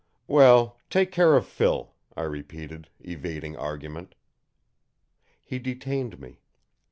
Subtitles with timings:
[0.25, 4.15] "Well, take care of Phil," I repeated, evading argument.
[5.43, 6.39] He detained me.